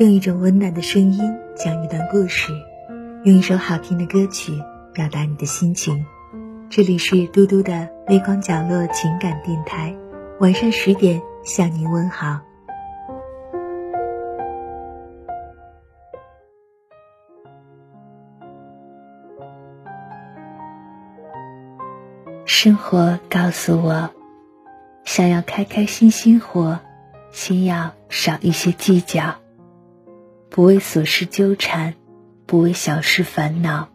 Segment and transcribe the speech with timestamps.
[0.00, 2.52] 用一种温暖的声音讲一段故事，
[3.22, 4.52] 用一首好听的歌曲
[4.92, 6.04] 表达你的心情。
[6.68, 9.94] 这里是嘟嘟的微光角落情感电台，
[10.40, 12.40] 晚上十点向您问好。
[22.44, 24.10] 生活告诉我，
[25.04, 26.80] 想要开开心心活，
[27.30, 29.36] 先要少一些计较，
[30.54, 31.94] 不为琐事纠缠，
[32.46, 33.88] 不为小事烦恼。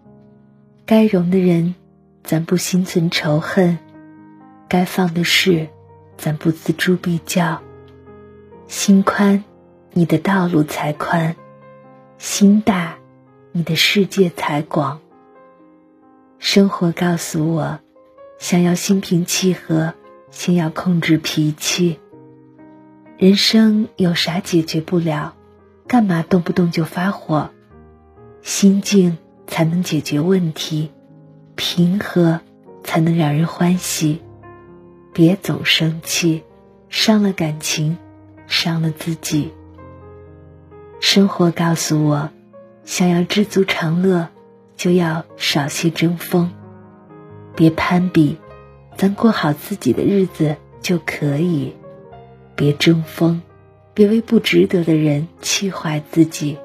[0.85, 1.73] 该容的人，
[2.21, 3.77] 咱不心存仇恨；
[4.67, 5.69] 该放的事，
[6.17, 7.61] 咱不锱铢必较。
[8.67, 9.45] 心宽，
[9.93, 11.33] 你的道路才宽；
[12.17, 12.97] 心大，
[13.53, 14.99] 你的世界才广。
[16.39, 17.79] 生活告诉我。
[18.37, 19.93] 想要心平气和，
[20.29, 22.01] 先要控制脾气。
[23.17, 25.35] 人生有啥解决不了？
[25.89, 27.49] 干嘛动不动就发火？
[28.43, 30.91] 心静才能解决问题，
[31.55, 32.41] 平和
[32.83, 34.21] 才能让人欢喜。
[35.13, 36.43] 别总生气，
[36.89, 37.97] 伤了感情，
[38.45, 39.51] 伤了自己。
[40.99, 42.29] 生活告诉我，
[42.85, 44.27] 想要知足常乐，
[44.77, 46.51] 就要少些争锋。
[47.55, 48.37] 别攀比，
[48.95, 51.73] 咱过好自己的日子就可以；
[52.55, 53.41] 别争锋，
[53.99, 56.57] 别为不值得的人气坏自己。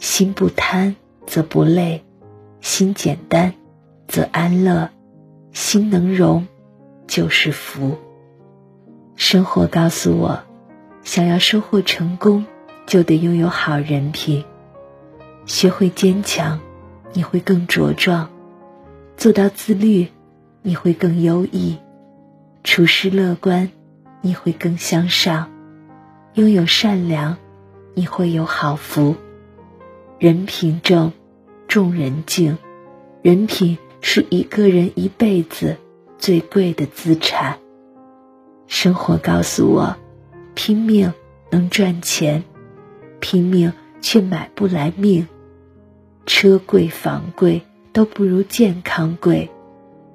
[0.00, 2.02] 心不贪则不累，
[2.60, 3.54] 心简单
[4.08, 4.90] 则安乐，
[5.52, 6.48] 心能容
[7.06, 7.96] 就是福。
[9.14, 10.42] 生活告诉我，
[11.04, 12.44] 想要收获成功，
[12.88, 14.44] 就得拥有好人品。
[15.46, 16.58] 学会坚强，
[17.12, 18.28] 你会更茁壮。
[19.16, 20.08] 做到自律，
[20.62, 21.76] 你会更优异；
[22.64, 23.70] 处事乐观，
[24.22, 25.48] 你会更向上；
[26.38, 27.36] 拥有善良，
[27.94, 29.16] 你会有好福。
[30.20, 31.10] 人品正，
[31.66, 32.56] 众人敬。
[33.22, 35.78] 人品是一个人一辈子
[36.16, 37.58] 最贵的资产。
[38.68, 39.96] 生活告诉我，
[40.54, 41.12] 拼命
[41.50, 42.44] 能赚钱，
[43.18, 45.26] 拼命却买不来命。
[46.24, 47.62] 车贵房贵。
[47.90, 49.50] 都不如健康贵，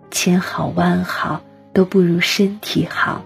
[0.10, 1.42] 千好万好
[1.74, 3.26] 都不如身体好，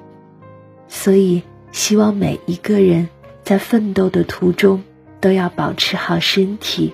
[0.87, 3.07] 所以希望每一个人
[3.43, 4.83] 在奋斗的途中
[5.19, 6.93] 都要保持好身体，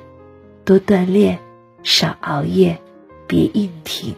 [0.65, 1.39] 多锻炼，
[1.83, 2.77] 少熬夜，
[3.27, 4.13] 别硬挺，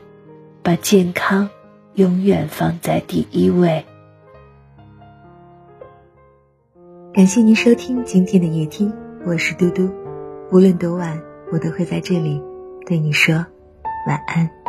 [0.63, 1.49] 把健康
[1.93, 3.85] 永远放在第一位。
[7.13, 8.91] 感谢您收听今天的夜听，
[9.25, 9.89] 我是嘟嘟，
[10.51, 12.41] 无论多晚，我都会在这里。
[12.85, 13.33] 对你说
[14.07, 14.64] 晚安。